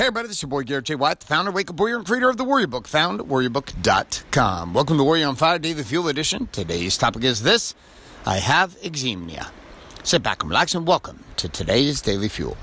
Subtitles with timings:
[0.00, 0.94] Hey everybody, this is your boy Garrett J.
[0.94, 4.72] White, the founder, Wake Up Warrior, and creator of the Warrior Book, found at warriorbook.com.
[4.72, 6.48] Welcome to Warrior on Fire Daily Fuel Edition.
[6.52, 7.74] Today's topic is this
[8.24, 9.52] I have eczema.
[10.02, 12.56] Sit back and relax and welcome to today's Daily Fuel.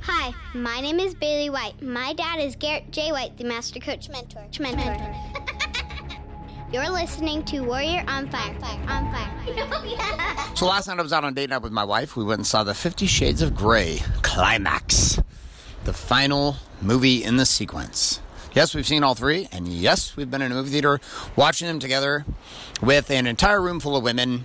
[0.00, 1.80] Hi, my name is Bailey White.
[1.80, 3.12] My dad is Garrett J.
[3.12, 4.48] White, the Master Coach Mentor.
[4.58, 5.14] Mentor.
[6.72, 8.58] You're listening to Warrior on Fire.
[8.58, 9.30] fire on Fire.
[10.56, 12.16] So last night I was out on date night with my wife.
[12.16, 15.20] We went and saw the Fifty Shades of Grey climax,
[15.84, 18.20] the final movie in the sequence.
[18.54, 21.00] Yes, we've seen all three, and yes, we've been in a movie theater
[21.34, 22.24] watching them together
[22.80, 24.42] with an entire room full of women.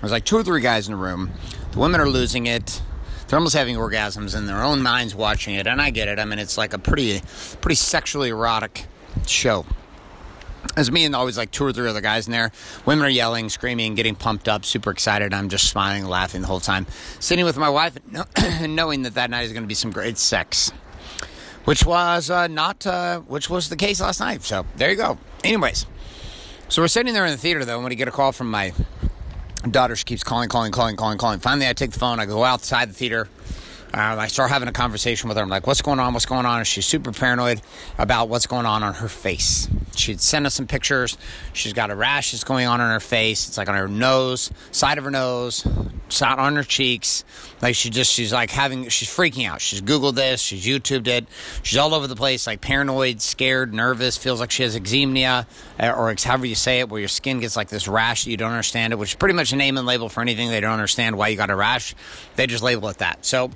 [0.00, 1.30] There's like two or three guys in the room.
[1.72, 2.82] The women are losing it.
[3.26, 6.18] They're almost having orgasms in their own minds watching it, and I get it.
[6.18, 7.22] I mean, it's like a pretty,
[7.60, 8.86] pretty sexually erotic
[9.26, 9.64] show.
[10.74, 12.52] There's me and always like two or three other guys in there.
[12.84, 15.32] Women are yelling, screaming, getting pumped up, super excited.
[15.32, 16.86] I'm just smiling, laughing the whole time.
[17.20, 17.96] Sitting with my wife,
[18.36, 20.70] and knowing that that night is going to be some great sex,
[21.64, 24.42] which was uh, not, uh, which was the case last night.
[24.42, 25.18] So there you go.
[25.44, 25.86] Anyways,
[26.68, 28.50] so we're sitting there in the theater though, and when we get a call from
[28.50, 28.72] my
[29.70, 31.38] daughter, she keeps calling, calling, calling, calling, calling.
[31.40, 32.20] Finally, I take the phone.
[32.20, 33.28] I go outside the theater.
[33.94, 35.42] Uh, I start having a conversation with her.
[35.42, 36.12] I'm like, what's going on?
[36.12, 36.58] What's going on?
[36.58, 37.62] And she's super paranoid
[37.98, 39.68] about what's going on on her face.
[39.98, 41.16] She'd send us some pictures.
[41.52, 43.48] She's got a rash that's going on on her face.
[43.48, 45.66] It's like on her nose, side of her nose,
[46.08, 47.24] side on her cheeks.
[47.62, 49.60] Like she just, she's like having, she's freaking out.
[49.60, 50.40] She's Googled this.
[50.40, 51.26] She's YouTubed it.
[51.62, 55.46] She's all over the place, like paranoid, scared, nervous, feels like she has eczema,
[55.78, 58.36] eh, or however you say it, where your skin gets like this rash that you
[58.36, 60.50] don't understand it, which is pretty much a name and label for anything.
[60.50, 61.94] They don't understand why you got a rash.
[62.36, 63.24] They just label it that.
[63.24, 63.50] So,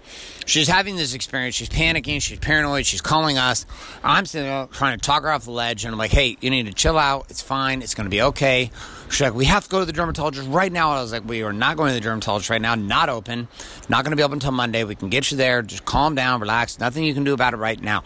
[0.47, 1.54] she's having this experience.
[1.54, 2.20] She's panicking.
[2.22, 2.86] She's paranoid.
[2.86, 3.66] She's calling us.
[4.02, 6.50] I'm sitting there trying to talk her off the ledge, and I'm like, "Hey, you
[6.50, 7.26] need to chill out.
[7.28, 7.82] It's fine.
[7.82, 8.70] It's going to be okay."
[9.10, 11.42] She's like, "We have to go to the dermatologist right now." I was like, "We
[11.42, 12.74] are not going to the dermatologist right now.
[12.74, 13.48] Not open.
[13.88, 14.84] Not going to be open until Monday.
[14.84, 15.62] We can get you there.
[15.62, 16.78] Just calm down, relax.
[16.78, 18.04] Nothing you can do about it right now."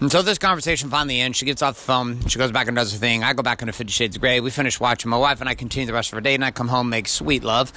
[0.00, 1.38] And so this conversation finally ends.
[1.38, 2.26] She gets off the phone.
[2.26, 3.22] She goes back and does her thing.
[3.22, 4.40] I go back into Fifty Shades of Grey.
[4.40, 5.08] We finish watching.
[5.08, 7.08] My wife and I continue the rest of our day, and I come home, make
[7.08, 7.72] sweet love.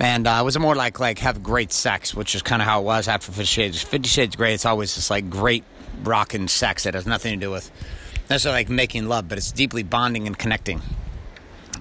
[0.00, 2.80] And uh, it was more like like have great sex, which is kind of how
[2.80, 3.82] it was after Fifty Shades.
[3.82, 4.54] Fifty Shades of Grey.
[4.54, 5.64] It's always just like great
[6.04, 7.70] rocking sex that has nothing to do with
[8.28, 10.82] necessarily like making love, but it's deeply bonding and connecting.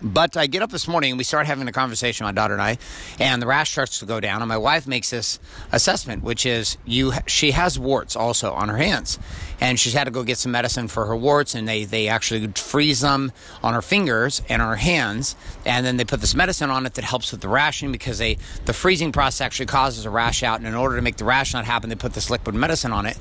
[0.02, 2.62] But I get up this morning and we start having a conversation, my daughter and
[2.62, 2.78] I,
[3.20, 4.42] and the rash starts to go down.
[4.42, 5.40] And my wife makes this
[5.72, 7.14] assessment, which is you.
[7.26, 9.18] She has warts also on her hands,
[9.60, 11.56] and she's had to go get some medicine for her warts.
[11.56, 13.32] And they they actually freeze them
[13.64, 16.94] on her fingers and on her hands, and then they put this medicine on it
[16.94, 20.60] that helps with the rashing because they the freezing process actually causes a rash out.
[20.60, 23.08] And in order to make the rash not happen, they put this liquid medicine on
[23.08, 23.18] it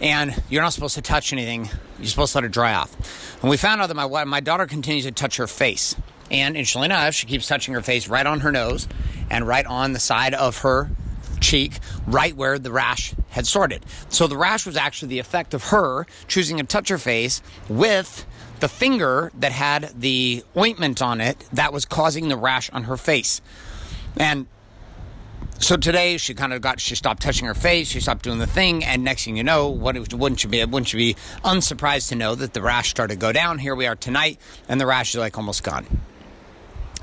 [0.00, 1.68] and you're not supposed to touch anything.
[1.98, 3.40] You're supposed to let it dry off.
[3.40, 5.96] And we found out that my wife, my daughter continues to touch her face,
[6.30, 8.88] and interestingly enough, she keeps touching her face right on her nose
[9.30, 10.90] and right on the side of her
[11.40, 13.84] cheek, right where the rash had started.
[14.08, 18.26] So the rash was actually the effect of her choosing to touch her face with
[18.60, 22.96] the finger that had the ointment on it that was causing the rash on her
[22.96, 23.42] face.
[24.16, 24.46] And
[25.58, 28.46] so today she kind of got she stopped touching her face, she stopped doing the
[28.46, 32.14] thing, and next thing you know, what wouldn't you be wouldn't you be unsurprised to
[32.14, 33.58] know that the rash started to go down?
[33.58, 34.38] Here we are tonight,
[34.68, 35.86] and the rash is like almost gone.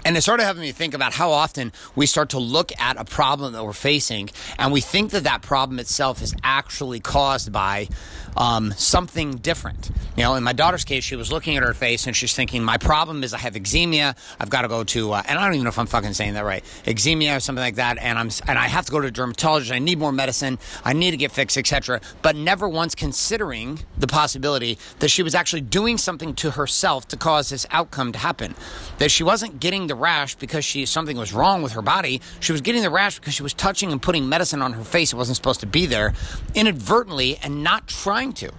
[0.04, 3.06] And it started having me think about how often we start to look at a
[3.06, 7.88] problem that we're facing and we think that that problem itself is actually caused by
[8.36, 9.92] um, something different.
[10.16, 12.64] You know, in my daughter's case, she was looking at her face and she's thinking,
[12.64, 14.16] my problem is I have eczema.
[14.40, 16.34] I've got to go to, uh, and I don't even know if I'm fucking saying
[16.34, 17.98] that right, eczema or something like that.
[17.98, 19.72] And I'm, and I have to go to a dermatologist.
[19.72, 20.60] I need more medicine.
[20.84, 22.02] I need to get fixed, etc.
[22.22, 27.18] But never once considering the possibility that she was actually doing something to herself to
[27.18, 28.56] cause this outcome to happen.
[28.98, 32.22] That she wasn't getting the rash because she something was wrong with her body.
[32.40, 35.12] She was getting the rash because she was touching and putting medicine on her face.
[35.12, 36.14] It wasn't supposed to be there
[36.56, 38.52] inadvertently and not trying to.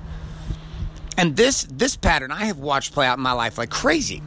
[1.16, 4.22] And this this pattern I have watched play out in my life like crazy.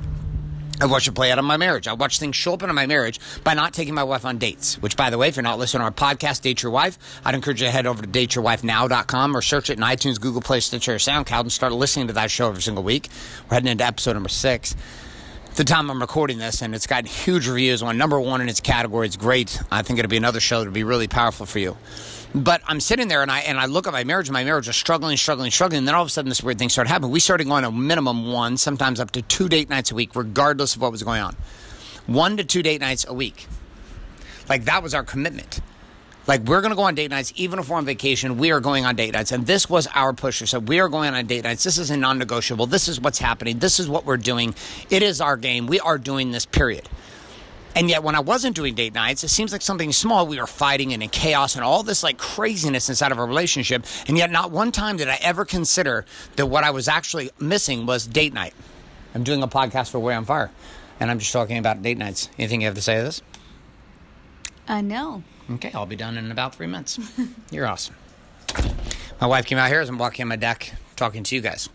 [0.81, 1.87] I watched it play out in my marriage.
[1.87, 4.75] I watched things show up in my marriage by not taking my wife on dates.
[4.81, 7.33] Which, by the way, if you're not listening to our podcast, Date Your Wife, I'd
[7.33, 10.95] encourage you to head over to dateyourwifenow.com or search it in iTunes, Google Play, Stitcher,
[10.95, 13.07] SoundCloud and start listening to that show every single week.
[13.49, 14.75] We're heading into episode number six
[15.55, 17.81] the time I'm recording this, and it's got huge reviews.
[17.81, 19.07] on number one in its category.
[19.07, 19.59] It's great.
[19.71, 21.77] I think it'll be another show that'll be really powerful for you.
[22.33, 24.29] But I'm sitting there and I and I look at my marriage.
[24.29, 25.79] My marriage is struggling, struggling, struggling.
[25.79, 27.11] And then all of a sudden, this weird thing started happening.
[27.11, 30.75] We started going a minimum one, sometimes up to two date nights a week, regardless
[30.75, 31.37] of what was going on.
[32.07, 33.47] One to two date nights a week.
[34.49, 35.61] Like that was our commitment.
[36.27, 38.37] Like we're going to go on date nights, even if we're on vacation.
[38.37, 40.45] We are going on date nights, and this was our pusher.
[40.47, 41.63] So we are going on date nights.
[41.63, 42.65] This is a non-negotiable.
[42.67, 43.59] This is what's happening.
[43.59, 44.55] This is what we're doing.
[44.89, 45.67] It is our game.
[45.67, 46.45] We are doing this.
[46.45, 46.89] Period.
[47.75, 50.25] And yet, when I wasn't doing date nights, it seems like something small.
[50.25, 53.85] We were fighting and in chaos and all this like craziness inside of a relationship.
[54.07, 56.05] And yet, not one time did I ever consider
[56.37, 58.53] that what I was actually missing was date night.
[59.13, 60.51] I'm doing a podcast for Warrior on Fire,
[60.99, 62.29] and I'm just talking about date nights.
[62.39, 63.21] Anything you have to say to this?
[64.67, 65.23] Uh, no.
[65.49, 66.99] Okay, I'll be done in about three minutes.
[67.51, 67.95] You're awesome.
[69.21, 71.69] My wife came out here as I'm walking on my deck talking to you guys.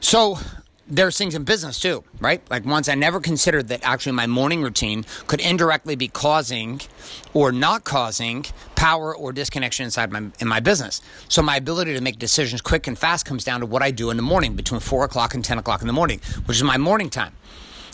[0.00, 0.38] So
[0.86, 2.42] there's things in business too, right?
[2.50, 6.80] Like once I never considered that actually my morning routine could indirectly be causing
[7.32, 11.00] or not causing power or disconnection inside my in my business.
[11.28, 14.10] So my ability to make decisions quick and fast comes down to what I do
[14.10, 16.78] in the morning between four o'clock and ten o'clock in the morning, which is my
[16.78, 17.34] morning time.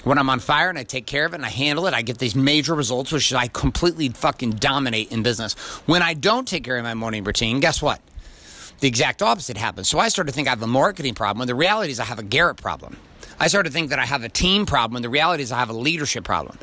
[0.04, 2.02] When I'm on fire and I take care of it and I handle it, I
[2.02, 5.54] get these major results, which I completely fucking dominate in business.
[5.86, 8.00] When I don't take care of my morning routine, guess what?
[8.80, 9.88] the exact opposite happens.
[9.88, 12.04] So I started to think I have a marketing problem when the reality is I
[12.04, 12.96] have a Garrett problem.
[13.38, 15.58] I started to think that I have a team problem when the reality is I
[15.58, 16.58] have a leadership problem.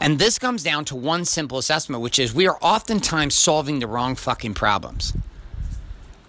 [0.00, 3.86] And this comes down to one simple assessment, which is we are oftentimes solving the
[3.86, 5.14] wrong fucking problems.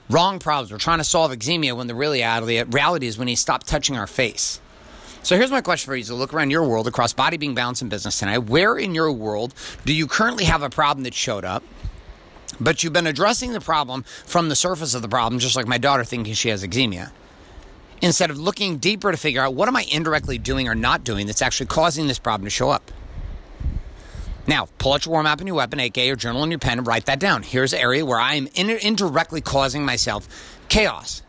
[0.09, 0.71] Wrong problems.
[0.71, 4.07] We're trying to solve eczema when the reality, reality is when you stop touching our
[4.07, 4.61] face.
[5.25, 7.81] So here's my question for you: to look around your world across body, being, balance,
[7.81, 8.37] and business tonight.
[8.37, 11.63] Where in your world do you currently have a problem that showed up?
[12.59, 15.79] But you've been addressing the problem from the surface of the problem, just like my
[15.79, 17.11] daughter thinking she has eczema.
[18.03, 21.25] Instead of looking deeper to figure out what am I indirectly doing or not doing
[21.25, 22.91] that's actually causing this problem to show up.
[24.45, 26.77] Now, pull out your warm up and your weapon, aka your journal and your pen,
[26.77, 27.41] and write that down.
[27.41, 30.27] Here's an area where I am in- indirectly causing myself
[30.69, 31.23] chaos.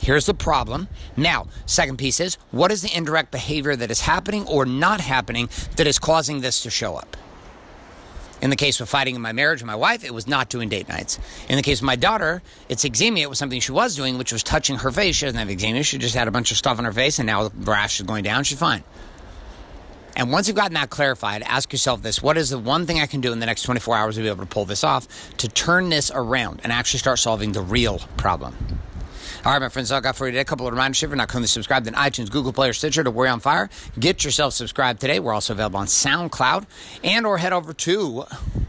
[0.00, 0.88] Here's the problem.
[1.16, 5.48] Now, second piece is what is the indirect behavior that is happening or not happening
[5.76, 7.16] that is causing this to show up?
[8.42, 10.68] In the case of fighting in my marriage with my wife, it was not doing
[10.68, 11.18] date nights.
[11.48, 13.20] In the case of my daughter, it's eczema.
[13.20, 15.16] It was something she was doing, which was touching her face.
[15.16, 15.82] She doesn't have eczema.
[15.82, 18.06] She just had a bunch of stuff on her face, and now the rash is
[18.06, 18.44] going down.
[18.44, 18.84] She's fine.
[20.16, 23.06] And once you've gotten that clarified, ask yourself this what is the one thing I
[23.06, 25.48] can do in the next 24 hours to be able to pull this off to
[25.48, 28.54] turn this around and actually start solving the real problem?
[29.46, 30.40] All right, my friends, all I got for you today.
[30.40, 33.04] A couple of reminders if you're not currently subscribed in iTunes, Google Play, or Stitcher
[33.04, 33.70] to Warrior on Fire.
[33.96, 35.20] Get yourself subscribed today.
[35.20, 36.66] We're also available on SoundCloud
[37.04, 38.24] and or head over to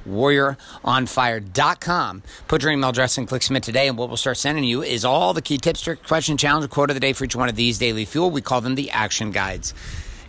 [0.08, 2.24] warrioronfire.com.
[2.48, 5.04] Put your email address and click submit today, and what we'll start sending you is
[5.04, 7.56] all the key tips, trick, question, challenge, quote of the day for each one of
[7.56, 8.30] these daily fuel.
[8.30, 9.74] We call them the action guides.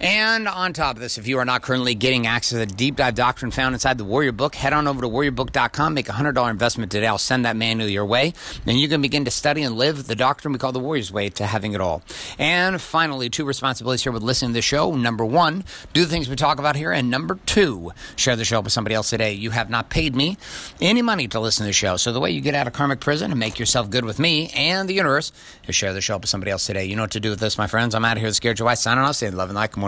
[0.00, 2.97] And on top of this, if you are not currently getting access to the deep
[2.97, 6.50] dive doctrine found inside the Warrior Book, head on over to warriorbook.com, make a $100
[6.50, 7.06] investment today.
[7.06, 8.33] I'll send that manual your way.
[8.65, 11.31] Then you can begin to study and live the doctrine we call the Warrior's Way
[11.31, 12.03] to having it all.
[12.39, 14.95] And finally, two responsibilities here with listening to the show.
[14.95, 16.93] Number one, do the things we talk about here.
[16.93, 19.33] And number two, share the show with somebody else today.
[19.33, 20.37] You have not paid me
[20.81, 21.97] any money to listen to the show.
[21.97, 24.50] So the way you get out of karmic prison and make yourself good with me
[24.55, 25.33] and the universe
[25.67, 26.85] is share the show with somebody else today.
[26.85, 27.97] You know what to do with this, my friends.
[27.97, 28.65] I'm out of here with Garrett J.
[28.65, 29.17] White signing off.
[29.17, 29.73] Saying love and light.
[29.73, 29.88] Good